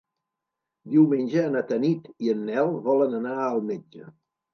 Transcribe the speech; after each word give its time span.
Diumenge 0.93 1.43
na 1.55 1.61
Tanit 1.71 2.07
i 2.27 2.31
en 2.35 2.41
Nel 2.47 2.73
volen 2.87 3.19
anar 3.19 3.37
al 3.51 3.61
metge. 3.69 4.09